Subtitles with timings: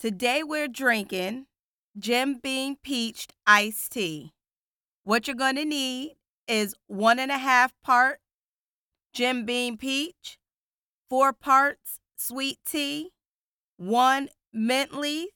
[0.00, 1.44] Today we're drinking
[1.98, 4.32] Jim Beam Peached Iced Tea.
[5.04, 6.16] What you're going to need
[6.48, 8.20] is one and a half part
[9.12, 10.38] Jim Beam Peach,
[11.10, 13.10] four parts sweet tea,
[13.76, 15.28] one mint leaf,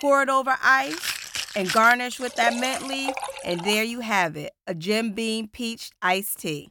[0.00, 3.14] pour it over ice, and garnish with that mint leaf.
[3.44, 6.70] And there you have it a Jim Beam Peached Iced Tea.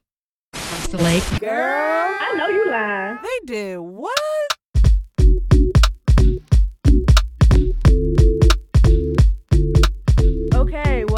[0.90, 1.40] the lake.
[1.40, 3.20] Girl, I know you lying.
[3.22, 4.51] They did what?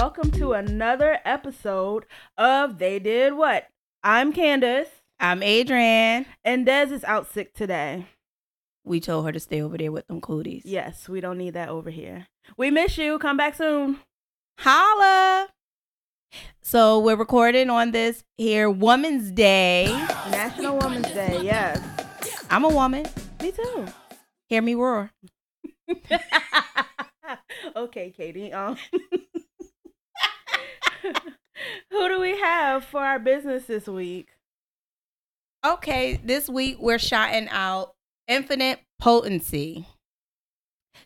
[0.04, 2.06] Welcome to another episode
[2.38, 3.70] of They Did What.
[4.04, 6.26] I'm Candace, I'm Adrian.
[6.44, 8.08] and Des is out sick today.
[8.84, 10.64] We told her to stay over there with them cooties.
[10.66, 12.28] Yes, we don't need that over here.
[12.58, 13.18] We miss you.
[13.18, 14.02] Come back soon.
[14.60, 15.48] Holla!
[16.62, 19.86] So we're recording on this here Woman's Day.
[20.30, 21.44] National Women's Day.
[21.44, 21.80] Yes,
[22.50, 23.06] I'm a woman.
[23.42, 23.86] me too.
[24.50, 25.12] Hear me roar.
[27.78, 28.52] okay, Katie.
[28.52, 28.76] Um,
[31.92, 34.30] who do we have for our business this week?
[35.66, 37.94] Okay, this week we're shouting out
[38.28, 39.88] infinite potency.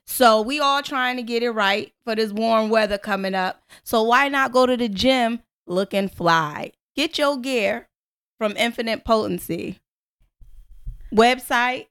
[0.05, 3.61] So we all trying to get it right for this warm weather coming up.
[3.83, 6.71] So why not go to the gym looking fly?
[6.95, 7.89] Get your gear
[8.39, 9.79] from Infinite Potency.
[11.13, 11.87] Website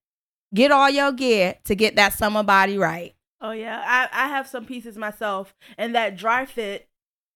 [0.54, 3.14] Get all your gear to get that summer body right.
[3.40, 6.88] Oh yeah, I I have some pieces myself, and that dry fit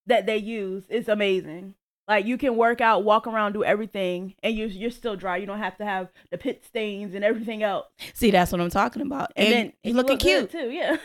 [0.07, 1.75] that they use is amazing.
[2.13, 5.39] Like you can work out, walk around, do everything, and you're you're still dry.
[5.39, 7.87] You don't have to have the pit stains and everything else.
[8.13, 9.33] See, that's what I'm talking about.
[9.35, 10.51] And, And, then you you looking look cute.
[10.51, 10.71] too.
[10.71, 10.97] Yeah,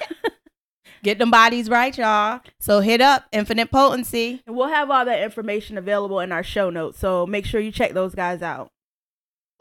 [1.03, 2.41] Get them bodies right, y'all.
[2.59, 4.41] So hit up Infinite Potency.
[4.45, 6.99] and we'll have all that information available in our show notes.
[6.99, 8.69] So make sure you check those guys out.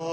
[0.00, 0.06] So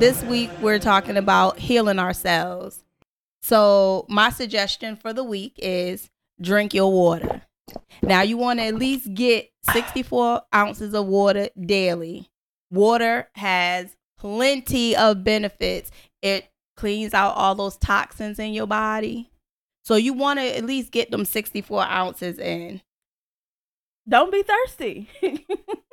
[0.00, 2.82] this week we're talking about healing ourselves.
[3.42, 6.08] So my suggestion for the week is
[6.40, 7.42] drink your water.
[8.02, 12.30] Now you want to at least get 64 ounces of water daily.
[12.70, 15.90] Water has plenty of benefits.
[16.22, 19.30] It cleans out all those toxins in your body.
[19.84, 22.80] So you want to at least get them 64 ounces in.
[24.08, 25.10] Don't be thirsty.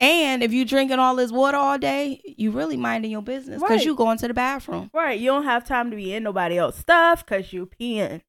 [0.00, 3.78] And if you drinking all this water all day, you really minding your business because
[3.78, 3.86] Right.
[3.86, 6.76] you going to the bathroom right, you don't have time to be in nobody else
[6.78, 8.20] stuff because you peeing.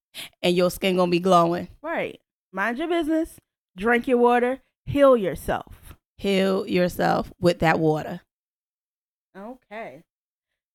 [0.42, 1.68] and your skin gonna be glowing.
[1.82, 2.22] Right,
[2.54, 3.40] mind your business.
[3.76, 4.62] Drink your water.
[4.86, 5.94] Heal yourself.
[6.18, 8.22] Heal yourself with that water.
[9.38, 10.04] Okay.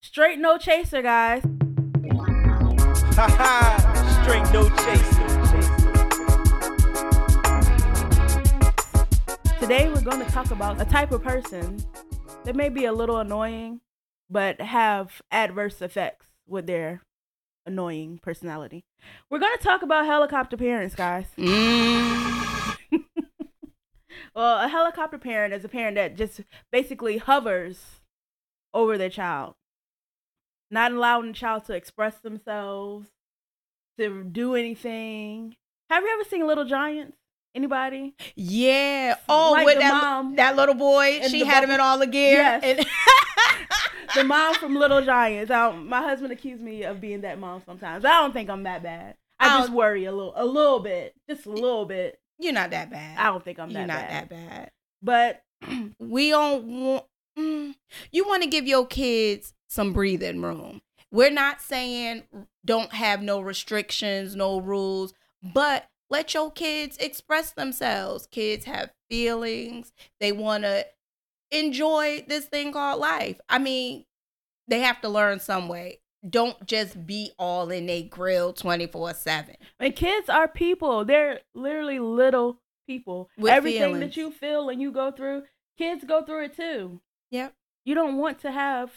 [0.02, 1.42] Straight no chaser, guys.
[4.22, 5.21] Straight no chaser.
[9.62, 11.78] Today we're going to talk about a type of person
[12.42, 13.80] that may be a little annoying,
[14.28, 17.02] but have adverse effects with their
[17.64, 18.84] annoying personality.
[19.30, 21.26] We're going to talk about helicopter parents, guys.
[21.38, 22.76] Mm.
[24.34, 26.40] Well, a helicopter parent is a parent that just
[26.72, 28.00] basically hovers
[28.74, 29.54] over their child,
[30.72, 33.10] not allowing the child to express themselves,
[33.96, 35.54] to do anything.
[35.88, 37.16] Have you ever seen Little Giants?
[37.54, 38.14] Anybody?
[38.34, 39.16] Yeah.
[39.28, 42.34] Oh, Like with that, mom that little boy, she had him in all the gear.
[42.38, 42.62] Yes.
[42.64, 42.86] And-
[44.14, 45.50] the mom from Little Giants.
[45.50, 48.04] Um, my husband accused me of being that mom sometimes.
[48.04, 49.16] I don't think I'm that bad.
[49.38, 52.18] I I just worry a little, a little bit, just a little bit.
[52.38, 53.18] You're not that bad.
[53.18, 53.78] I don't think I'm that.
[53.80, 54.28] You're not bad.
[54.28, 54.70] that bad.
[55.02, 55.42] But
[55.98, 57.04] We don't want.
[57.38, 57.74] Mm,
[58.10, 60.82] you want to give your kids some breathing room.
[61.10, 62.24] We're not saying
[62.64, 68.28] don't have no restrictions, no rules, but let your kids express themselves.
[68.30, 69.92] Kids have feelings.
[70.20, 70.84] They want to
[71.50, 73.40] enjoy this thing called life.
[73.48, 74.04] I mean,
[74.68, 76.00] they have to learn some way.
[76.28, 79.56] Don't just be all in a grill 24 7.
[79.80, 81.04] and kids are people.
[81.04, 83.30] They're literally little people.
[83.38, 84.00] With Everything feelings.
[84.00, 85.44] that you feel and you go through,
[85.78, 87.00] kids go through it too.
[87.30, 87.54] Yep.
[87.86, 88.90] You don't want to have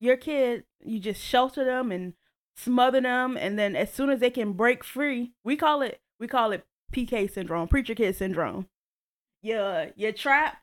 [0.00, 0.64] your kid.
[0.82, 2.14] You just shelter them and
[2.56, 6.28] smother them, and then as soon as they can break free, we call it we
[6.28, 8.66] call it PK syndrome, preacher kid syndrome.
[9.42, 10.58] You're you're trapped.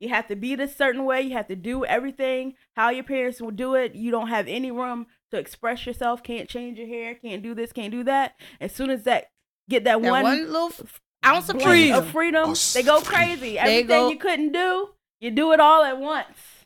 [0.00, 1.20] You have to be this certain way.
[1.22, 3.94] You have to do everything how your parents will do it.
[3.94, 6.22] You don't have any room to express yourself.
[6.24, 7.14] Can't change your hair.
[7.14, 7.72] Can't do this.
[7.72, 8.34] Can't do that.
[8.60, 9.26] As soon as that
[9.68, 11.98] get that, That one, one, little f- ounce of freedom.
[11.98, 13.58] of freedom, they go crazy.
[13.58, 14.88] Everything go- you couldn't do,
[15.20, 16.64] you do it all at once.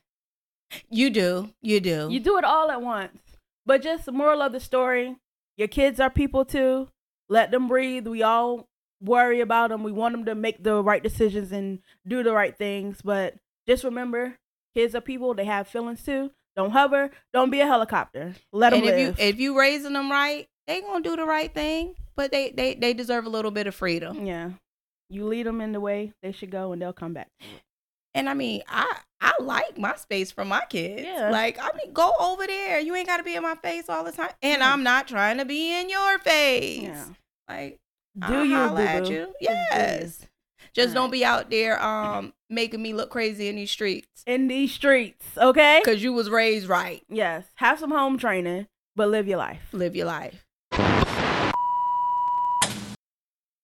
[0.90, 1.50] You do.
[1.62, 2.08] You do.
[2.10, 3.18] You do it all at once.
[3.66, 5.16] But just the moral of the story:
[5.56, 6.88] your kids are people too.
[7.28, 8.06] Let them breathe.
[8.06, 8.68] We all
[9.00, 9.82] worry about them.
[9.82, 13.02] We want them to make the right decisions and do the right things.
[13.02, 13.34] But
[13.66, 14.36] just remember,
[14.74, 15.34] kids are people.
[15.34, 16.30] They have feelings too.
[16.56, 17.10] Don't hover.
[17.32, 18.34] Don't be a helicopter.
[18.52, 19.20] Let them and if live.
[19.20, 21.94] you if you raising them right, they gonna do the right thing.
[22.16, 24.24] But they they they deserve a little bit of freedom.
[24.24, 24.50] yeah,
[25.10, 27.28] you lead them in the way they should go, and they'll come back.
[28.14, 31.02] And I mean, I I like my space for my kids.
[31.04, 31.30] Yeah.
[31.30, 32.80] Like I mean, go over there.
[32.80, 34.30] You ain't got to be in my face all the time.
[34.42, 34.72] And Yeah.
[34.72, 36.82] I'm not trying to be in your face.
[36.82, 37.04] Yeah.
[37.48, 37.78] Like
[38.18, 39.08] Do I'll you, at you?
[39.08, 39.28] Just do you.
[39.40, 40.26] Yes.
[40.74, 44.72] Just don't be out there um making me look crazy in these streets In these
[44.72, 45.80] streets, okay?
[45.82, 47.02] because you was raised right.
[47.08, 47.46] Yes.
[47.54, 49.62] Have some home training, but live your life.
[49.72, 50.44] Live your life.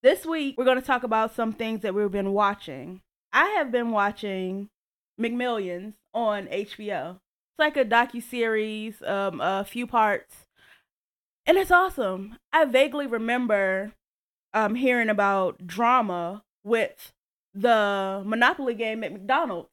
[0.02, 3.02] This week, we're going to talk about some things that we've been watching.
[3.32, 4.68] I have been watching
[5.20, 7.16] McMillions on HBO.
[7.16, 10.46] It's like a docu series, um, a few parts,
[11.46, 12.36] and it's awesome.
[12.52, 13.92] I vaguely remember
[14.54, 17.12] um, hearing about drama with
[17.54, 19.68] the Monopoly game at McDonald's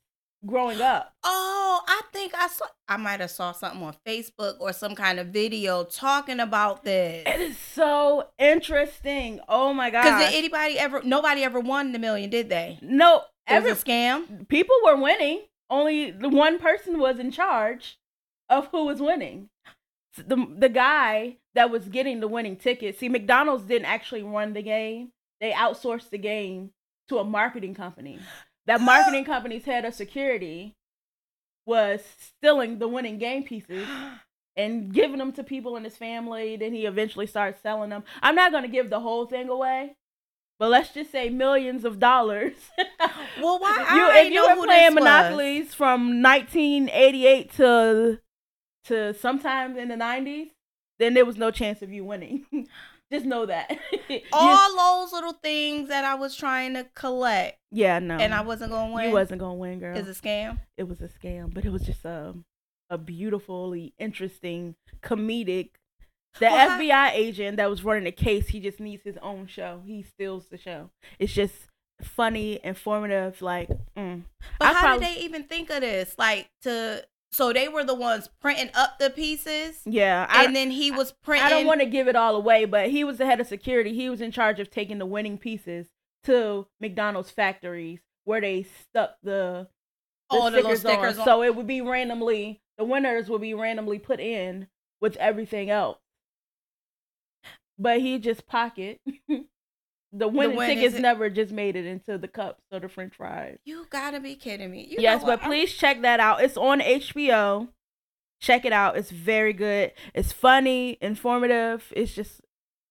[0.46, 1.14] growing up.
[1.24, 2.66] Oh, I think I saw.
[2.88, 7.24] I might have saw something on Facebook or some kind of video talking about this.
[7.28, 9.40] It is so interesting.
[9.48, 10.04] Oh my god!
[10.04, 11.02] Because did anybody ever?
[11.04, 12.80] Nobody ever won the million, did they?
[12.82, 14.48] no, every a scam.
[14.48, 15.44] people were winning.
[15.70, 18.00] Only the one person was in charge
[18.50, 19.50] of who was winning.
[20.18, 22.98] The the guy that was getting the winning ticket.
[22.98, 25.12] See, McDonald's didn't actually run the game.
[25.40, 26.72] They outsourced the game
[27.10, 28.20] to a marketing company.
[28.66, 30.76] That marketing company's head of security
[31.66, 33.88] was stealing the winning game pieces
[34.56, 36.58] and giving them to people in his family.
[36.58, 38.04] Then he eventually starts selling them.
[38.22, 39.96] I'm not going to give the whole thing away,
[40.60, 42.54] but let's just say millions of dollars.
[43.42, 43.86] Well, why?
[43.88, 45.04] I you if you know were playing this was.
[45.04, 48.20] monopolies from 1988 to
[48.86, 50.50] to sometime in the 90s,
[50.98, 52.46] then there was no chance of you winning.
[53.12, 53.72] Just know that.
[54.34, 58.72] All those little things that I was trying to collect, yeah, no, and I wasn't
[58.72, 59.06] gonna win.
[59.08, 59.96] you wasn't gonna win, girl.
[59.98, 60.60] Is a scam.
[60.78, 62.36] it was a scam, but it was just a
[62.90, 65.70] a beautifully interesting comedic.
[66.40, 69.82] The Well, FBI agent that was running the case, he just needs his own show.
[69.86, 70.90] He steals the show.
[71.18, 71.54] It's just
[72.02, 73.42] funny, informative.
[73.42, 74.24] Like, mm.
[74.60, 76.16] But I how probably- did they even think of this?
[76.18, 80.72] Like to so they were the ones printing up the pieces, yeah, I, and then
[80.72, 81.46] he was printing.
[81.46, 83.94] I don't want to give it all away, but he was the head of security.
[83.94, 85.88] He was in charge of taking the winning pieces
[86.24, 89.68] to McDonald's factories where they stuck the,
[90.30, 91.20] the all the stickers, stickers on.
[91.20, 91.26] on.
[91.26, 94.68] So it would be randomly the winners would be randomly put in
[95.00, 96.00] with everything else.
[97.80, 99.00] But he just pocket
[100.12, 103.58] the winning winners- tickets never just made it into the cups or the French fries.
[103.64, 104.88] you gotta be kidding me.
[104.90, 106.44] You yes, but please check that out.
[106.44, 107.70] It's on HBO.
[108.42, 108.98] Check it out.
[108.98, 109.92] It's very good.
[110.14, 111.92] It's funny, informative.
[111.96, 112.42] It's just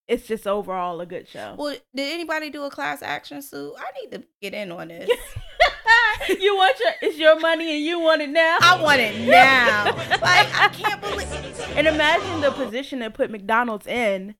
[0.06, 1.54] it's just overall a good show.
[1.58, 3.74] Well, did anybody do a class action suit?
[3.78, 5.08] I need to get in on this.
[6.40, 8.56] you want your it's your money and you want it now?
[8.60, 9.84] I want it now.
[10.10, 11.28] like I can't believe.
[11.76, 14.34] and imagine the position that put McDonald's in.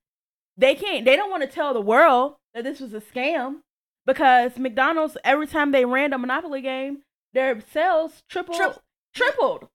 [0.59, 3.61] They can't they don't want to tell the world that this was a scam
[4.05, 8.83] because McDonald's every time they ran a Monopoly game, their sales tripled Triple-
[9.15, 9.69] tripled.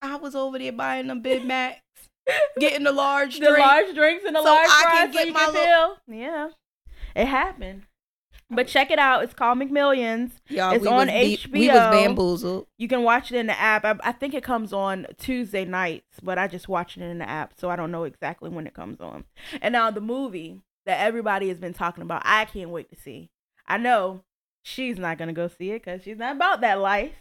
[0.00, 1.80] I was over there buying them Big Macs,
[2.60, 3.58] getting the large the drink.
[3.58, 5.96] large drinks and the So large I fries can so get you my can little-.
[6.06, 6.48] Yeah,
[7.16, 7.82] it happened.
[8.50, 9.22] But check it out.
[9.24, 10.30] It's called McMillions.
[10.48, 11.14] Y'all, It's on was
[11.46, 12.66] be- We was bamboozled.
[12.78, 13.84] You can watch it in the app.
[13.84, 17.28] I, I think it comes on Tuesday nights, but I just watch it in the
[17.28, 19.24] app, so I don't know exactly when it comes on.
[19.60, 23.28] And now the movie that everybody has been talking about, I can't wait to see.
[23.66, 24.22] I know
[24.62, 27.12] she's not gonna go see it because she's not about that life.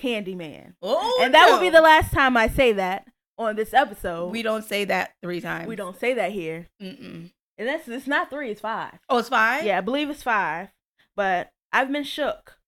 [0.00, 0.74] Candyman.
[0.80, 4.30] Oh, and that will be the last time I say that on this episode.
[4.30, 5.66] We don't say that three times.
[5.66, 6.68] we don't say that here.
[6.80, 7.30] Mm-mm.
[7.62, 8.98] And that's it's not three, it's five.
[9.08, 9.64] Oh, it's five?
[9.64, 10.70] Yeah, I believe it's five.
[11.14, 12.58] But I've been shook.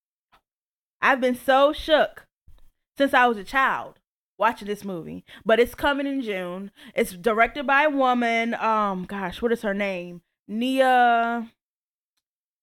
[1.01, 2.27] I've been so shook
[2.97, 3.99] since I was a child
[4.37, 5.25] watching this movie.
[5.45, 6.71] But it's coming in June.
[6.93, 8.53] It's directed by a woman.
[8.53, 10.21] Um, gosh, what is her name?
[10.47, 11.51] Nia.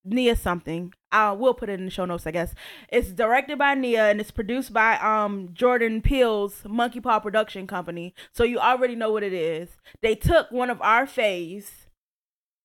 [0.04, 0.94] Nia something.
[1.12, 2.54] I will put it in the show notes, I guess.
[2.88, 8.14] It's directed by Nia and it's produced by um Jordan Peele's Monkey Paw Production Company.
[8.32, 9.76] So you already know what it is.
[10.00, 11.81] They took one of our faves,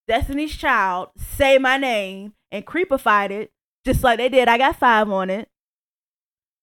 [0.07, 3.51] Destiny's Child, Say My Name, and creepified it
[3.85, 4.47] just like they did.
[4.47, 5.49] I got five on it.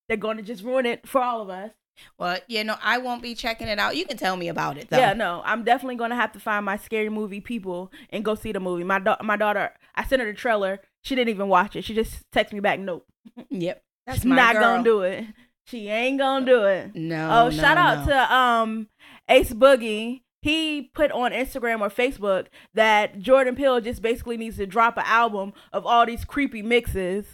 [0.08, 1.70] they're going to just ruin it for all of us.
[2.18, 3.96] Well, you know, I won't be checking it out.
[3.96, 4.98] You can tell me about it though.
[4.98, 8.50] Yeah, no, I'm definitely gonna have to find my scary movie people and go see
[8.50, 8.82] the movie.
[8.82, 10.80] My da- my daughter, I sent her the trailer.
[11.02, 11.84] She didn't even watch it.
[11.84, 13.06] She just texted me back, "Nope,
[13.48, 13.80] Yep.
[14.06, 15.24] That's she's not gonna do it.
[15.68, 17.30] She ain't gonna do it." No.
[17.30, 18.12] Oh, no, shout out no.
[18.12, 18.88] to um
[19.28, 20.22] Ace Boogie.
[20.44, 25.04] He put on Instagram or Facebook that Jordan Peele just basically needs to drop an
[25.06, 27.24] album of all these creepy mixes.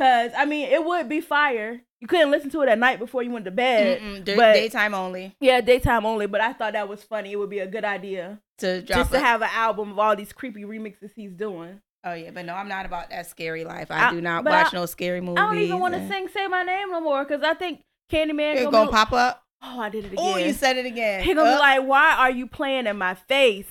[0.00, 1.80] Cause I mean, it would be fire.
[2.00, 4.00] You couldn't listen to it at night before you went to bed.
[4.00, 6.26] Mm-mm, but- daytime only Yeah, daytime only.
[6.26, 7.30] But I thought that was funny.
[7.30, 10.16] It would be a good idea to drop just to have an album of all
[10.16, 11.80] these creepy remixes he's doing.
[12.02, 13.92] Oh yeah, but no, I'm not about that scary life.
[13.92, 15.38] I, I- do not watch I- no scary movies.
[15.38, 18.54] I don't even want to sing "Say My Name" no more because I think Candyman
[18.54, 19.44] It's gonna, gonna be, pop up.
[19.62, 20.24] Oh, I did it again.
[20.24, 21.22] Oh, you said it again.
[21.24, 23.66] He gonna be like, "Why are you playing in my face?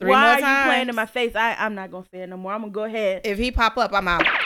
[0.00, 2.28] Three Why more are you playing in my face?" I I'm not gonna say it
[2.28, 2.52] no more.
[2.52, 3.22] I'm gonna go ahead.
[3.24, 4.26] if he pop up, I'm out.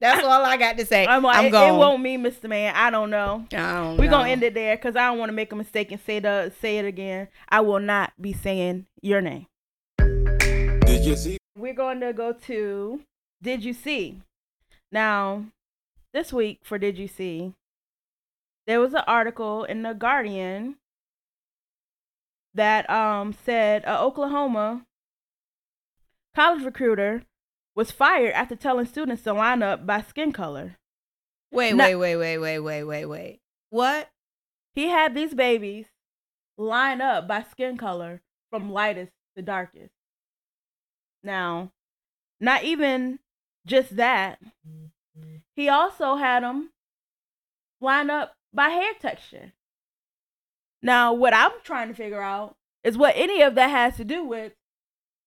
[0.00, 1.06] That's all I got to say.
[1.06, 1.74] I'm like, I'm it, going.
[1.74, 2.48] it won't me, Mr.
[2.48, 2.72] Man.
[2.76, 3.44] I don't know.
[3.52, 4.18] I don't We're know.
[4.18, 6.52] gonna end it there because I don't want to make a mistake and say the
[6.60, 7.28] say it again.
[7.48, 9.46] I will not be saying your name.
[9.98, 11.38] Did you see?
[11.56, 13.00] We're going to go to
[13.42, 14.20] Did You See?
[14.92, 15.46] Now,
[16.14, 17.52] this week for Did You See,
[18.68, 20.76] there was an article in the Guardian
[22.54, 24.84] that um said a Oklahoma
[26.34, 27.22] college recruiter
[27.74, 30.76] was fired after telling students to line up by skin color.
[31.50, 33.40] Wait, No- wait, wait, wait, wait, wait, wait, wait.
[33.70, 34.10] What?
[34.74, 35.86] He had these babies
[36.58, 38.20] line up by skin color
[38.50, 39.92] from lightest to darkest.
[41.22, 41.72] Now,
[42.40, 43.18] not even
[43.66, 44.38] just that,
[45.56, 46.70] he also had them
[47.80, 49.52] line up by hair texture.
[50.82, 54.24] Now, what I'm trying to figure out is what any of that has to do
[54.24, 54.52] with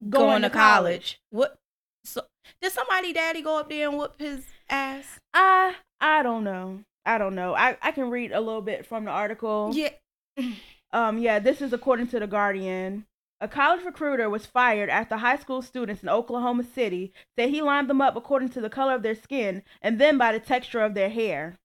[0.10, 1.22] Going, to college.
[1.30, 1.60] What?
[2.04, 2.24] So
[2.62, 5.20] did somebody daddy go up there and whoop his ass?
[5.34, 6.80] I I don't know.
[7.06, 7.54] I don't know.
[7.56, 9.72] I, I can read a little bit from the article.
[9.74, 9.90] Yeah.
[10.94, 13.06] Um, yeah, this is according to the Guardian.
[13.40, 17.90] A college recruiter was fired after high school students in Oklahoma City said he lined
[17.90, 20.94] them up according to the color of their skin and then by the texture of
[20.94, 21.58] their hair.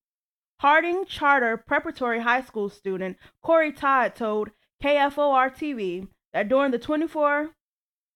[0.60, 4.50] Harding Charter Preparatory High School student Corey Todd told
[4.82, 7.50] KFOR TV that during the 24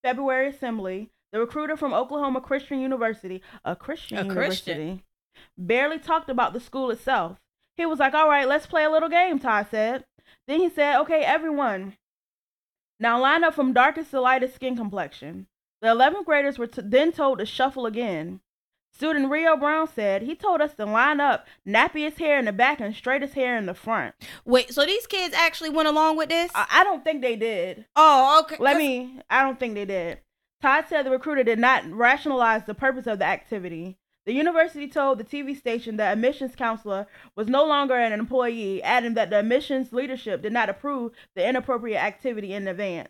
[0.03, 5.03] February assembly, the recruiter from Oklahoma Christian University, a Christian A university, Christian.
[5.59, 7.39] barely talked about the school itself.
[7.77, 10.05] He was like, "All right, let's play a little game," Todd said.
[10.47, 11.97] Then he said, "Okay, everyone,
[12.99, 15.47] now line up from darkest to lightest skin complexion."
[15.83, 18.41] The 11th graders were t- then told to shuffle again.
[19.01, 22.81] Student Rio Brown said he told us to line up nappiest hair in the back
[22.81, 24.15] and straightest hair in the front.
[24.45, 26.51] Wait, so these kids actually went along with this?
[26.55, 27.87] I, I don't think they did.
[27.97, 28.57] oh, okay.
[28.59, 29.23] Let me.
[29.31, 30.19] I don't think they did.
[30.61, 33.97] Todd said the recruiter did not rationalize the purpose of the activity.
[34.27, 39.15] The university told the TV station that admissions counselor was no longer an employee, adding
[39.15, 43.09] that the admissions leadership did not approve the inappropriate activity in advance.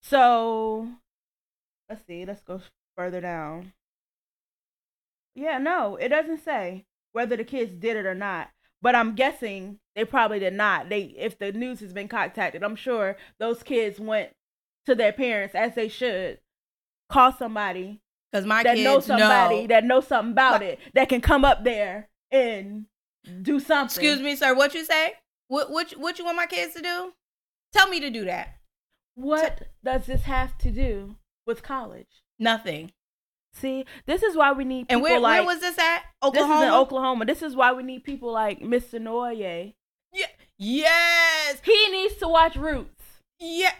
[0.00, 0.88] So,
[1.90, 2.24] let's see.
[2.24, 2.62] Let's go
[2.96, 3.74] further down.
[5.34, 8.50] Yeah, no, it doesn't say whether the kids did it or not.
[8.82, 10.88] But I'm guessing they probably did not.
[10.88, 14.30] They, if the news has been contacted, I'm sure those kids went
[14.86, 16.38] to their parents as they should.
[17.10, 18.00] Call somebody
[18.32, 19.66] Cause my that kids knows somebody know.
[19.66, 22.86] that knows something about My- it that can come up there and
[23.42, 23.86] do something.
[24.02, 24.54] Excuse me, sir.
[24.54, 25.14] What you say?
[25.48, 27.12] What what what you want my kids to do?
[27.72, 28.54] Tell me to do that.
[29.16, 32.22] What does this have to do with college?
[32.38, 32.92] Nothing.
[33.52, 36.02] See, this is why we need people And where like where was this at?
[36.22, 36.54] Oklahoma.
[36.54, 37.24] this is in Oklahoma.
[37.24, 39.00] This is why we need people like Mr.
[39.00, 39.74] Noye.
[40.12, 40.26] Yeah.
[40.58, 41.60] Yes.
[41.64, 43.02] He needs to watch Roots
[43.40, 43.72] Yeah.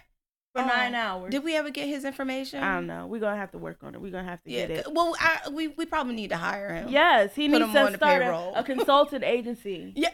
[0.55, 0.67] for Oh.
[0.67, 1.31] nine hours.
[1.31, 2.63] Did we ever get his information?
[2.63, 3.07] I don't know.
[3.07, 4.01] We're gonna have to work on it.
[4.01, 4.67] We're gonna have to Yeah.
[4.67, 4.93] get it.
[4.93, 6.89] Well, I, we we probably need to hire him.
[6.89, 9.93] Yes, he Put needs him to start a, a consultant agency.
[9.97, 10.11] Yeah.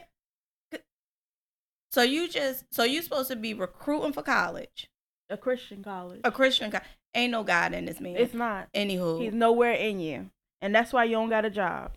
[1.93, 4.91] So you just so you supposed to be recruiting for college,
[5.31, 6.21] A Christian college.
[6.25, 6.83] a Christian guy.
[7.17, 8.17] Ain't no God in this man.
[8.17, 8.69] It's not.
[8.75, 10.31] Anywho, He's nowhere in you,
[10.61, 11.93] and that's why you don't got a job.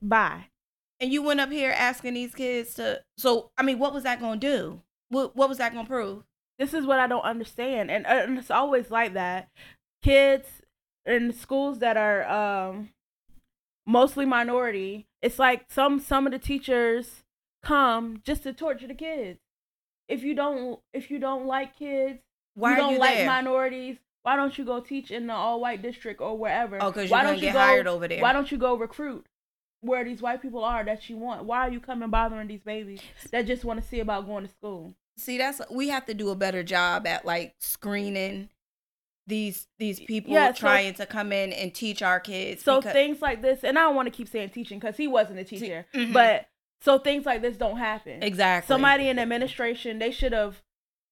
[0.00, 0.46] Bye.
[1.00, 3.02] and you went up here asking these kids to.
[3.18, 4.80] So I mean, what was that gonna do?
[5.10, 6.24] What what was that gonna prove?
[6.58, 9.48] This is what I don't understand, and, uh, and it's always like that.
[10.02, 10.48] Kids
[11.06, 12.90] in schools that are um,
[13.86, 17.24] mostly minority, it's like some some of the teachers
[17.62, 19.38] come just to torture the kids.
[20.08, 22.20] If you don't if you don't like kids,
[22.54, 23.26] Why you don't you like there?
[23.26, 23.96] minorities.
[24.22, 26.80] Why don't you go teach in the all white district or wherever?
[26.80, 28.22] Oh, because why you're gonna don't you get go, hired over there.
[28.22, 29.26] Why don't you go recruit
[29.80, 31.44] where these white people are that you want?
[31.44, 33.00] Why are you coming bothering these babies
[33.30, 34.94] that just want to see about going to school?
[35.16, 38.48] See, that's we have to do a better job at like screening
[39.26, 42.62] these these people Yeah, so- trying to come in and teach our kids.
[42.62, 45.08] So because- things like this, and I don't want to keep saying teaching because he
[45.08, 46.12] wasn't a teacher, mhm.
[46.12, 46.46] but
[46.80, 48.22] so things like this don't happen.
[48.22, 50.62] exactly Somebody in administration, they should have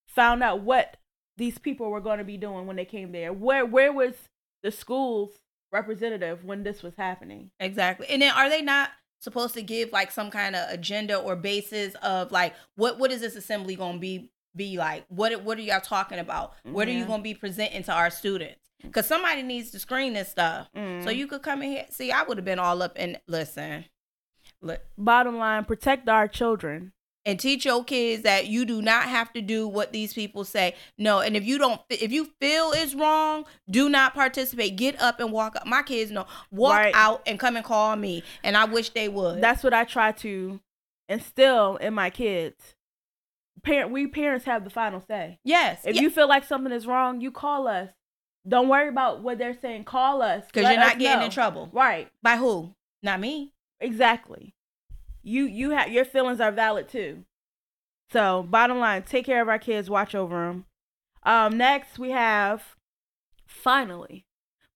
[0.07, 0.97] found out what
[1.40, 3.32] these people were going to be doing when they came there.
[3.32, 4.14] Where where was
[4.62, 5.40] the school's
[5.73, 7.50] representative when this was happening?
[7.59, 8.06] Exactly.
[8.11, 11.94] And then are they not supposed to give like some kind of agenda or basis
[12.02, 15.06] of like what what is this assembly going to be be like?
[15.09, 16.52] What what are y'all talking about?
[16.62, 18.61] What are you going to be presenting to our students?
[18.92, 20.68] Cuz somebody needs to screen this stuff.
[20.76, 21.02] Mm.
[21.02, 21.87] So you could come in here.
[21.88, 23.87] See, I would have been all up in listen.
[24.61, 26.92] Look, Bottom line, protect our children.
[27.26, 30.74] And teach your kids that you do not have to do what these people say.
[30.96, 34.76] No, and if you don't, if you feel it's wrong, do not participate.
[34.76, 35.66] Get up and walk up.
[35.66, 36.94] My kids know, walk Right.
[36.94, 39.40] out and come and call me, and I wish they would.
[39.42, 40.60] That's what I try to
[41.08, 42.74] instill in my kids.
[43.62, 45.38] Parent, we parents have the final say.
[45.44, 47.90] yes, If yeah, you feel like something is wrong, you call us.
[48.48, 49.84] Don't worry about what they're saying.
[49.84, 51.26] Call us because you're not getting know.
[51.26, 51.68] in trouble.
[51.74, 52.08] Right.
[52.22, 52.74] By who?
[53.02, 53.52] Not me.
[53.80, 54.54] Exactly.
[55.22, 57.24] You you have your feelings are valid too.
[58.12, 60.64] So bottom line, take care of our kids, watch over them.
[61.22, 62.76] Um, next we have
[63.46, 64.24] finally,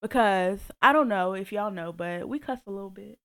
[0.02, 3.18] because I don't know if y'all know, but we cuss a little bit,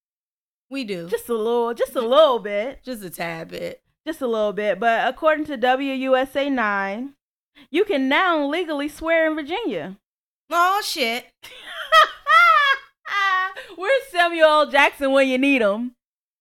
[0.69, 3.81] We do just a little, just a little bit, just a tad bit.
[4.07, 4.79] just a little bit.
[4.79, 7.13] But according to WUSA nine,
[7.69, 9.97] you can now legally swear in Virginia.
[10.49, 11.25] Oh shit!
[13.75, 14.71] Where's Samuel L.
[14.71, 15.91] Jackson when you need him?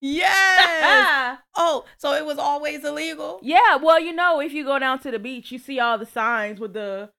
[0.00, 1.38] Yes.
[1.56, 3.40] oh, so it was always illegal.
[3.42, 6.06] Yeah, well, you know, if you go down to the beach, you see all the
[6.06, 7.10] signs with the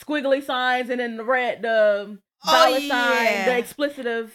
[0.00, 3.44] squiggly signs and then the red, the Oh, dollar sign, yeah.
[3.44, 4.30] the explicitive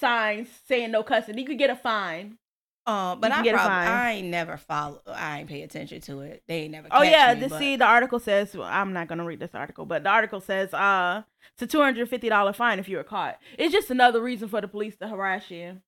[0.00, 1.36] signs saying no cussing.
[1.36, 2.38] You could get a fine.
[2.86, 3.86] Uh, but I can get a fine.
[3.88, 5.00] I ain't never follow.
[5.06, 6.42] I ain't pay attention to it.
[6.48, 6.88] They ain't never.
[6.90, 9.54] Oh yeah, me, the, but- see, the article says well, I'm not gonna read this
[9.54, 11.22] article, but the article says uh
[11.54, 13.38] it's a two hundred fifty dollar fine if you were caught.
[13.58, 15.80] It's just another reason for the police to harass you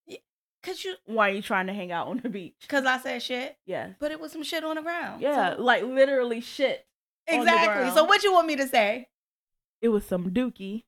[0.64, 2.54] Cause you, while you're trying to hang out on the beach.
[2.68, 5.20] cause I said shit, Yeah, but it was some shit on the ground.
[5.20, 6.86] yeah, So- like literally shit.
[7.26, 7.90] exactly.
[7.92, 9.08] So what you want me to say?
[9.82, 10.84] It was some dookie.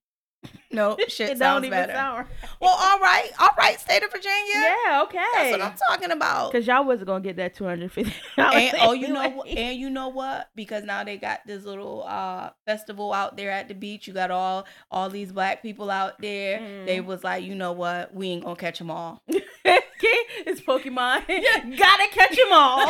[0.70, 1.92] No, shit it sounds don't even better.
[1.92, 2.26] sound right.
[2.61, 4.35] Well, all right, all right, state of Virginia.
[4.54, 5.18] Yeah, okay.
[5.35, 6.52] That's what I'm talking about.
[6.52, 8.12] Cause y'all wasn't gonna get that two hundred fifty.
[8.37, 9.42] And oh, you know?
[9.42, 10.50] And you know what?
[10.54, 14.06] Because now they got this little uh festival out there at the beach.
[14.06, 16.59] You got all all these black people out there.
[16.87, 17.04] They Mm.
[17.06, 18.14] was like, you know what?
[18.14, 19.22] We ain't gonna catch them all.
[20.46, 21.27] it's Pokemon.
[21.79, 22.81] Gotta catch them all.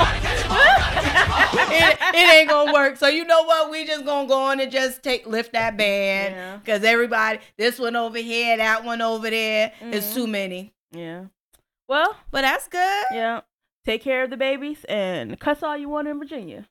[1.71, 2.97] it, it ain't gonna work.
[2.97, 3.71] So you know what?
[3.71, 6.57] We just gonna go on and just take lift that band Yeah.
[6.57, 10.15] because everybody, this one over here, that one over there, it's Mhm.
[10.15, 10.73] too many.
[10.93, 11.25] yeah.
[11.89, 13.05] Well, But that's good.
[13.13, 13.43] yeah.
[13.85, 16.67] Take care of the babies and cuss all you want in Virginia.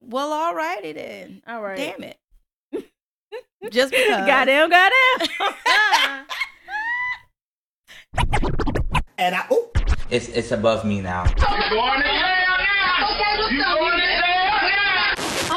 [0.00, 1.42] Well, all righty then.
[1.48, 1.76] All right.
[1.76, 2.18] Damn it.
[3.72, 4.26] Just because.
[4.26, 6.26] Goddamn, goddamn.
[9.18, 9.70] And I, oh,
[10.12, 11.24] It's it's above me now.
[11.24, 11.34] I'm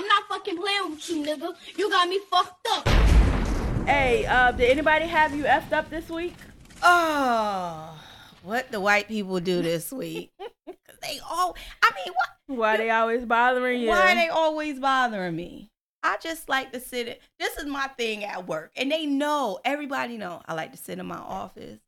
[0.07, 1.53] not fucking playing with you, nigga.
[1.77, 2.87] You got me fucked up.
[3.85, 6.35] hey, uh, did anybody have you effed up this week?
[6.81, 8.01] Oh,
[8.43, 10.31] what the white people do this week?
[11.01, 12.29] they all, I mean, what?
[12.57, 13.89] Why they always bothering you?
[13.89, 15.69] Why are they always bothering me?
[16.01, 17.09] I just like to sit.
[17.09, 19.59] In, this is my thing at work, and they know.
[19.65, 20.41] Everybody know.
[20.45, 21.81] I like to sit in my office,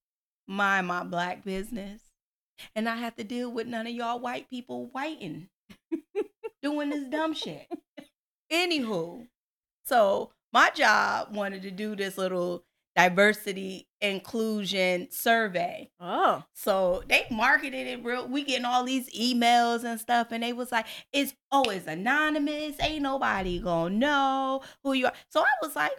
[0.48, 2.02] mind my black business,
[2.76, 5.50] and I have to deal with none of y'all white people whiting,
[6.62, 7.68] doing this dumb shit.
[8.52, 9.28] Anywho,
[9.86, 12.64] so my job wanted to do this little
[12.96, 15.90] diversity inclusion survey.
[16.00, 16.44] Oh.
[16.54, 18.28] So they marketed it real.
[18.28, 22.76] We getting all these emails and stuff, and they was like, "It's oh, it's anonymous.
[22.82, 25.92] Ain't nobody gonna know who you are." So I was like,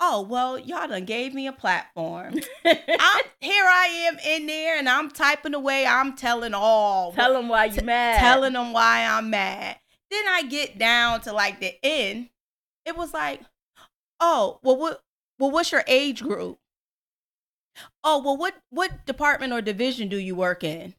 [0.00, 2.34] "Oh well, y'all done gave me a platform.
[2.64, 3.64] I'm here.
[3.64, 5.86] I am in there, and I'm typing away.
[5.86, 8.18] I'm telling all, Tell them why you mad.
[8.20, 9.76] telling them why I'm mad.
[10.10, 12.28] Then I get down to like the end.
[12.84, 13.40] It was like,
[14.20, 15.00] oh, well, what,
[15.38, 16.58] well, what's your age group?
[18.04, 20.94] Oh, well, what, what department or division do you work in?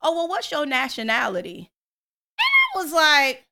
[0.00, 1.70] Oh, well, what's your nationality?
[2.38, 3.44] And I was like,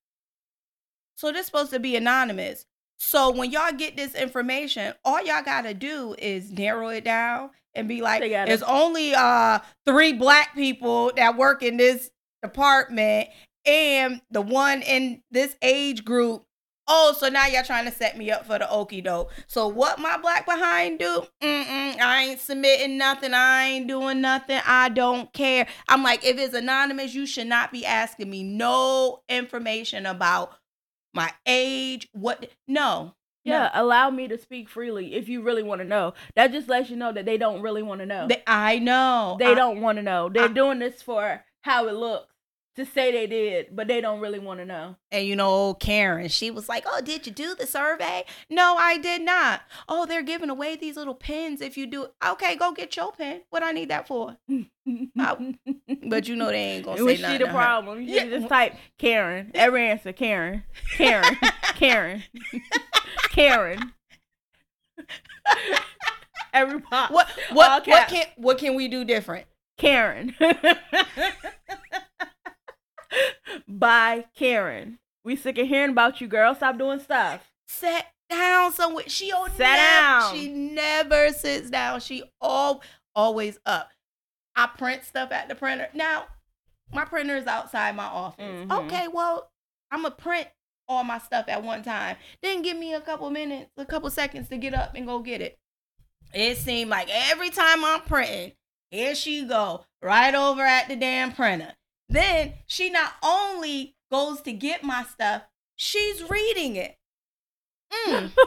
[1.16, 2.64] so this supposed to be anonymous.
[3.06, 7.86] So when y'all get this information, all y'all gotta do is narrow it down and
[7.86, 12.10] be like, there's only uh three black people that work in this
[12.42, 13.28] department
[13.66, 16.44] and the one in this age group.
[16.88, 19.30] Oh, so now y'all trying to set me up for the okey doke.
[19.46, 21.24] So what my black behind do?
[21.42, 23.32] Mm-mm, I ain't submitting nothing.
[23.32, 24.60] I ain't doing nothing.
[24.66, 25.66] I don't care.
[25.88, 30.54] I'm like, if it's anonymous, you should not be asking me no information about
[31.14, 32.08] my age.
[32.12, 32.50] What?
[32.68, 36.14] No, Yeah, allow me to speak freely if you really want to know.
[36.34, 38.26] That just lets you know that they don't really want to know.
[38.26, 39.36] They- I know.
[39.38, 40.28] They I- don't want to know.
[40.28, 42.33] They're I- doing this for how it looks
[42.76, 44.96] to say they did, but they don't really want to know.
[45.12, 48.76] And you know, old Karen, she was like, "Oh, did you do the survey?" No,
[48.76, 49.62] I did not.
[49.88, 52.08] Oh, they're giving away these little pins if you do.
[52.26, 53.42] Okay, go get your pen.
[53.50, 54.36] What I need that for?
[55.18, 55.54] Oh,
[56.08, 57.52] but you know they ain't gonna say Was she the to her.
[57.54, 58.02] problem?
[58.02, 58.26] You Yeah.
[58.26, 59.50] just type Karen.
[59.54, 60.62] Every answer, Karen.
[60.98, 61.38] Karen.
[61.74, 62.22] Karen.
[63.30, 63.94] Karen.
[66.52, 67.10] Every pop.
[67.12, 69.46] What what what can what can we do different?
[69.78, 70.34] Karen.
[73.68, 74.98] By Karen.
[75.24, 76.54] We sick of hearing about you, girl.
[76.54, 77.50] Stop doing stuff.
[77.66, 79.08] Sit down somewhere.
[79.08, 80.34] She don't Sit never, down.
[80.34, 82.00] She never sits down.
[82.00, 82.82] She all
[83.14, 83.90] always up.
[84.56, 85.88] I print stuff at the printer.
[85.94, 86.26] Now,
[86.92, 88.44] my printer is outside my office.
[88.44, 88.84] Mhm.
[88.84, 89.50] Okay, well,
[89.90, 90.48] I'm gonna print
[90.86, 92.16] all my stuff at one time.
[92.42, 95.40] Then give me a couple minutes, a couple seconds to get up and go get
[95.40, 95.58] it.
[96.32, 98.52] It seemed like every time I'm printing,
[98.90, 101.74] here she go, right over at the damn printer.
[102.08, 105.42] Then she not only goes to get my stuff,
[105.76, 106.96] she's reading it.
[108.08, 108.30] Mm.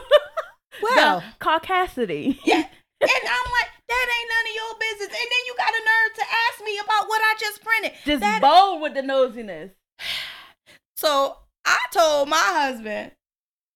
[0.80, 2.38] Well, the caucasity.
[2.44, 2.62] yeah.
[3.00, 5.08] And I'm like, that ain't none of your business.
[5.20, 7.92] And then you got a nerve to ask me about what I just printed.
[8.04, 9.70] Just That- bold with the nosiness.
[10.96, 13.12] So I told my husband,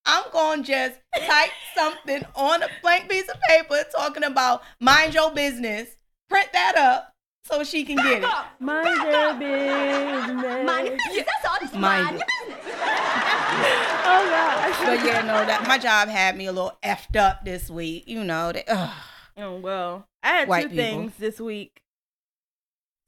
[0.05, 5.15] I'm going to just type something on a blank piece of paper talking about mind
[5.15, 5.89] your business,
[6.29, 7.12] print that up
[7.45, 8.29] so she can get it.
[8.61, 10.67] Mind your business.
[10.67, 11.27] Mind your business.
[11.27, 11.59] That's all.
[11.61, 12.27] Just Mind mind, it.
[12.49, 12.77] your business.
[14.05, 14.79] Oh gosh.
[14.85, 18.05] But yeah, no, that my job had me a little effed up this week.
[18.07, 18.65] You know, that.
[18.69, 18.91] ugh.
[19.37, 20.85] Oh well, I had White two people.
[20.85, 21.83] things this week.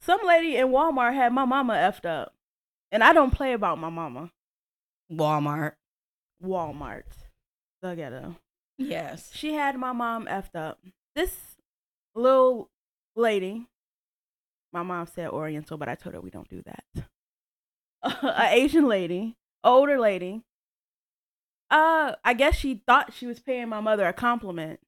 [0.01, 2.33] Some lady in Walmart had my mama effed up,
[2.91, 4.31] and I don't play about my mama.
[5.11, 5.73] Walmart.
[6.43, 7.03] Walmart,
[7.81, 8.35] the ghetto.
[8.77, 9.31] Yes.
[9.33, 10.79] She had my mom effed up.
[11.15, 11.33] This
[12.13, 12.69] little
[13.15, 13.67] lady,
[14.75, 17.05] my mom said Oriental, but I told her we don't do that.
[18.23, 20.41] a Asian lady, older lady.
[21.71, 24.79] Uh, I guess she thought she was paying my mother a compliment.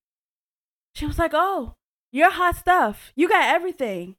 [0.94, 1.76] She was like, "Oh,
[2.12, 3.12] you're hot stuff.
[3.16, 4.16] You got everything."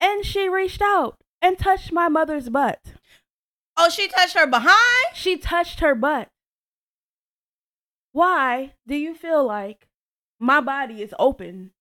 [0.00, 2.80] And she reached out and touched my mother's butt.
[3.76, 5.14] Oh, she touched her behind?
[5.14, 6.28] She touched her butt.
[8.12, 9.86] Why do you feel like
[10.40, 11.72] my body is open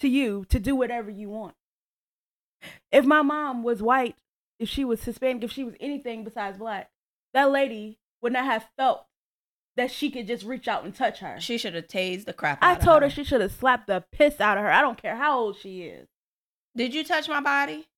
[0.00, 1.54] to you to do whatever you want?
[2.90, 4.16] If my mom was white,
[4.58, 6.90] if she was Hispanic, if she was anything besides black,
[7.34, 9.06] that lady would not have felt
[9.76, 11.40] that she could just reach out and touch her.
[11.40, 12.82] She should have tased the crap I out of her.
[12.82, 14.70] I told her she should have slapped the piss out of her.
[14.70, 16.08] I don't care how old she is.
[16.76, 17.88] Did you touch my body?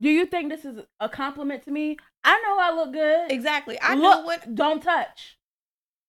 [0.00, 1.96] Do you think this is a compliment to me?
[2.22, 3.32] I know I look good.
[3.32, 3.78] Exactly.
[3.80, 4.54] I Look, know what.
[4.54, 5.38] Don't touch.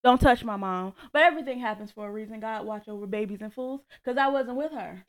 [0.04, 0.94] Don't touch my mom.
[1.14, 2.40] But everything happens for a reason.
[2.40, 3.82] God watch over babies and fools.
[4.04, 5.04] Because I wasn't with her.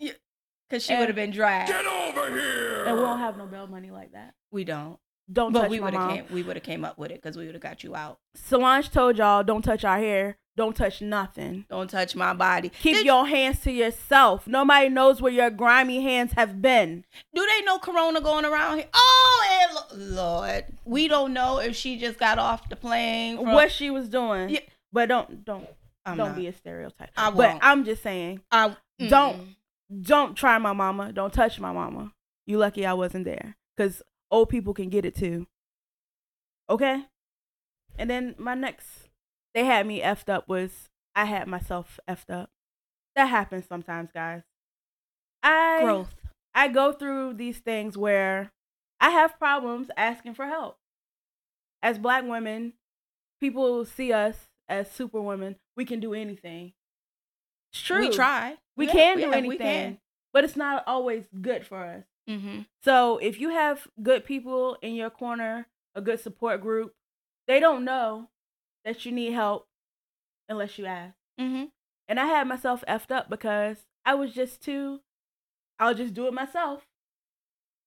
[0.69, 1.69] Because she would have been dragged.
[1.71, 2.85] Get over here.
[2.87, 4.35] And we don't have no bail money like that.
[4.51, 4.99] We don't.
[5.31, 6.17] Don't But touch we my would have mom.
[6.17, 6.25] came.
[6.33, 8.19] We would have came up with it because we would have got you out.
[8.35, 10.39] Solange told y'all, don't touch our hair.
[10.57, 11.67] Don't touch nothing.
[11.71, 12.71] Don't touch my body.
[12.71, 14.47] Keep Did- your hands to yourself.
[14.49, 17.05] Nobody knows where your grimy hands have been.
[17.35, 18.89] Do they know Corona going around here?
[18.93, 19.61] Oh,
[19.93, 23.37] and lo- Lord, we don't know if she just got off the plane.
[23.37, 24.49] From, what she was doing.
[24.49, 24.61] Yeah.
[24.93, 25.69] But don't don't
[26.07, 26.37] I'm don't not.
[26.37, 27.11] be a stereotype.
[27.17, 27.61] I but won't.
[27.61, 28.77] But I'm just saying, I, Don't.
[29.01, 29.09] mm-mm.
[29.11, 29.57] don't
[30.35, 31.13] try my mama.
[31.13, 32.13] Don't touch my mama.
[32.47, 33.57] You lucky I wasn't there.
[33.77, 35.47] Cause old people can get it too.
[36.69, 37.05] Okay?
[37.99, 39.09] And then my next
[39.55, 42.51] they had me effed up was I had myself effed up.
[43.17, 44.43] That happens sometimes, guys.
[45.43, 46.15] I growth.
[46.55, 48.53] I go through these things where
[49.01, 50.79] I have problems asking for help.
[51.83, 52.75] As black women,
[53.41, 55.57] people see us as superwomen.
[55.77, 56.73] We can do anything.
[57.73, 58.01] It's true.
[58.01, 58.57] We try.
[58.77, 59.49] We Yeah, can do yeah, anything.
[59.49, 59.99] We can.
[60.33, 62.05] But it's not always good for us.
[62.29, 62.61] Mm-hmm.
[62.85, 66.95] So if you have good people in your corner, a good support group,
[67.47, 68.29] they don't know
[68.85, 69.67] that you need help
[70.49, 71.15] unless you ask.
[71.41, 71.65] Mm-hmm.
[72.07, 75.01] And I had myself effed up because I was just too,
[75.79, 76.87] I'll just do it myself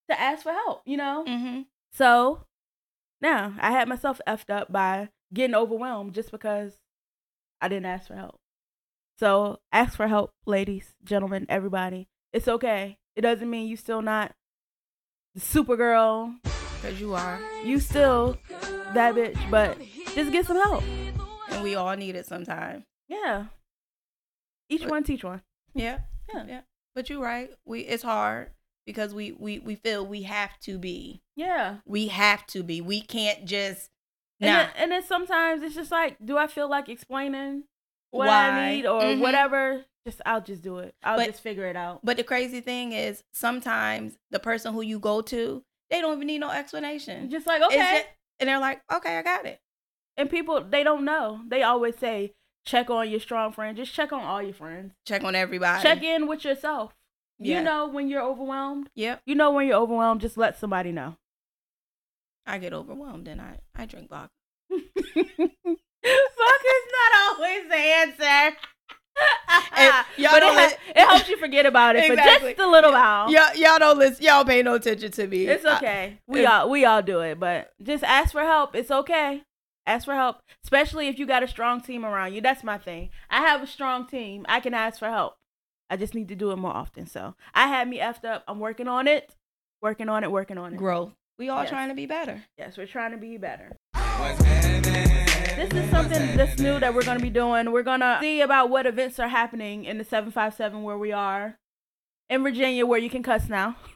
[0.10, 1.24] to ask for help, you know?
[1.28, 1.62] Mm-hmm.
[1.94, 2.46] So
[3.22, 6.80] now I had myself effed up by getting overwhelmed just because
[7.62, 8.41] I didn't ask for help.
[9.20, 12.08] So ask for help, ladies, gentlemen, everybody.
[12.34, 12.98] It's okay.
[13.16, 14.32] It doesn't mean you still not
[15.36, 16.36] the Supergirl.
[16.44, 17.40] Because you are.
[17.64, 18.38] You still
[18.94, 19.78] that bitch, but
[20.16, 20.84] just get some help.
[21.52, 22.86] And we all need it sometimes.
[23.08, 23.46] Yeah.
[24.70, 25.42] Each But- one teach one.
[25.76, 26.00] Yeah.
[26.34, 26.46] Yeah.
[26.48, 26.62] Yeah.
[26.96, 27.50] But you're right.
[27.66, 28.52] We it's hard
[28.86, 31.22] because we we we feel we have to be.
[31.36, 31.78] Yeah.
[31.86, 32.82] We have to be.
[32.82, 33.90] We can't just
[34.40, 37.66] And, then, and then sometimes it's just like, do I feel like explaining
[38.12, 38.50] what Why?
[38.50, 39.20] I need or Mhm.
[39.20, 39.84] whatever?
[40.06, 40.96] Just I'll just do it.
[41.04, 42.00] I'll But- just figure it out.
[42.04, 46.28] but the crazy thing is, sometimes the person who you go to, they don't even
[46.28, 47.30] need no explanation.
[47.30, 48.02] Just like okay.
[48.04, 49.60] ju- and they're like, okay, I got it.
[50.18, 51.42] and people they don't know.
[51.48, 52.34] They always say
[52.66, 53.76] check on your strong friend.
[53.78, 54.94] Just check on all your friends.
[55.06, 55.82] Check on everybody.
[55.82, 56.94] Check in with yourself.
[57.40, 57.58] Yeah.
[57.60, 58.90] You know when you're overwhelmed.
[58.96, 59.22] Yep.
[59.26, 60.22] You know when you're overwhelmed.
[60.22, 61.18] Just let somebody know.
[62.46, 64.34] I get overwhelmed and I, I drink vodka.
[64.72, 66.60] Not
[67.42, 68.58] always the answer.
[69.78, 72.54] And y'all but don't it, ha- let- it helps you forget about it Exactly.
[72.54, 73.30] for just a little while.
[73.32, 74.24] Y'all, y'all don't listen.
[74.24, 75.46] Y'all pay no attention to me.
[75.48, 76.18] It's I- okay.
[76.28, 78.74] We if- all we all do it, but just ask for help.
[78.74, 79.44] It's okay.
[79.86, 82.42] Ask for help, especially if you got a strong team around you.
[82.42, 83.10] That's my thing.
[83.30, 84.46] I have a strong team.
[84.48, 85.36] I can ask for help.
[85.90, 87.06] I just need to do it more often.
[87.06, 88.44] So I had me effed up.
[88.48, 89.36] I'm working on it.
[89.82, 90.32] Working on it.
[90.32, 90.78] Working on it.
[90.78, 91.12] growth.
[91.38, 91.70] We all Yes.
[91.70, 92.44] trying to be better.
[92.58, 93.76] Yes, we're trying to be better.
[95.56, 97.72] This is something that's new that we're going to be doing.
[97.72, 101.58] We're going to see about what events are happening in the 757 where we are
[102.30, 103.76] in Virginia, where you can cuss now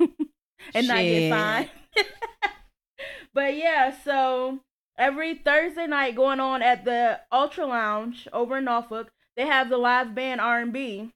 [0.74, 1.32] and not get Shit.
[1.32, 1.70] fined.
[3.34, 4.60] but yeah, so
[4.98, 9.78] every Thursday night going on at the Ultra Lounge over in Norfolk, they have the
[9.78, 11.12] live band R&B.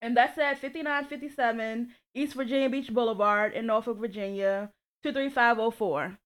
[0.00, 4.70] And that's at 5957 East Virginia Beach Boulevard in Norfolk, Virginia,
[5.02, 6.18] 23504.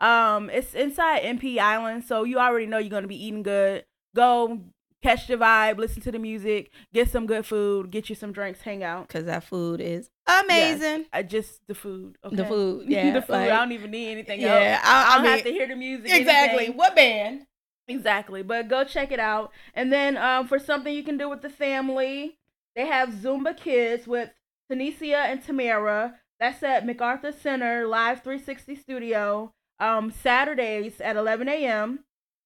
[0.00, 3.84] Um, it's inside MP Island, so you already know you're gonna be eating good.
[4.14, 4.60] Go
[5.02, 8.62] catch the vibe, listen to the music, get some good food, get you some drinks,
[8.62, 9.08] hang out.
[9.08, 11.06] Cause that food is amazing.
[11.12, 12.16] I just the food.
[12.24, 12.36] Okay?
[12.36, 13.32] The food, yeah, the food.
[13.32, 14.80] like- I don't even need anything Yeah, else.
[14.84, 16.10] I- I I, don't mean- have to hear the music.
[16.12, 16.56] Exactly.
[16.64, 16.76] anything.
[16.76, 17.46] What band?
[17.88, 18.42] Exactly.
[18.42, 19.52] But go check it out.
[19.74, 22.36] And then um, for something you can do with the family,
[22.74, 24.30] they have Zumba Kids with
[24.70, 26.16] Tanisha and Tamara.
[26.40, 29.52] That's at MacArthur Center Live 360 Studio.
[29.78, 32.00] Um, Saturdays at 11 a.m.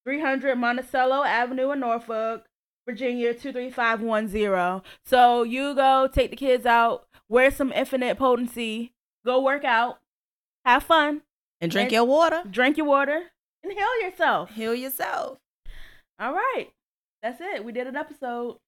[0.04, 2.46] 300 Monticello Avenue in Norfolk,
[2.88, 4.82] Virginia 23510.
[5.04, 8.92] So you go take the kids out, wear some infinite potency,
[9.24, 10.00] go work out,
[10.64, 11.22] have fun,
[11.60, 12.42] And drink And- your water.
[12.50, 13.30] drink your water,
[13.62, 14.50] and heal yourself.
[14.54, 15.38] Heal yourself.
[16.18, 16.68] All right.
[17.22, 17.64] That's it.
[17.64, 18.58] We did an episode.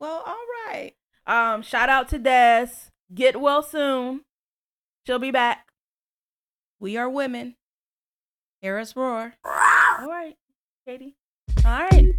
[0.00, 0.92] Well, all right.
[1.26, 2.68] Um, shout out to Des.
[3.14, 4.24] Get well soon.
[5.06, 5.68] She'll be back.
[6.80, 7.54] We are women.
[8.60, 9.34] Hear us roar.
[9.44, 10.36] All right,
[10.86, 11.14] Katie.
[11.64, 12.12] All right.